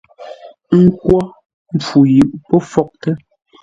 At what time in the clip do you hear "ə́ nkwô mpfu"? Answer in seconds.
0.73-1.99